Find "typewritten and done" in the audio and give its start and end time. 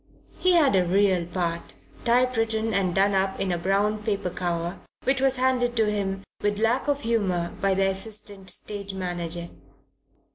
2.05-3.13